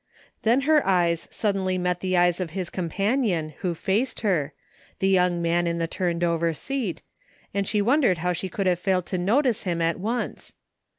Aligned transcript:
Then 0.41 0.61
her 0.61 0.83
eyes 0.83 1.27
suddenly 1.29 1.77
met 1.77 1.99
the 1.99 2.17
eyes 2.17 2.39
of 2.39 2.49
his 2.57 2.71
companion 2.71 3.49
who 3.59 3.75
faced 3.75 4.21
her, 4.21 4.51
the 4.97 5.07
young 5.07 5.43
man 5.43 5.67
in 5.67 5.77
the 5.77 5.85
turned 5.85 6.23
over 6.23 6.55
seat, 6.55 7.03
and 7.53 7.67
she 7.67 7.83
won 7.83 8.01
dered 8.01 8.17
how 8.17 8.33
she 8.33 8.49
could 8.49 8.65
have 8.65 8.79
failed 8.79 9.05
to 9.05 9.19
notice 9.19 9.61
him 9.61 9.79
at 9.79 9.99
once. 9.99 10.55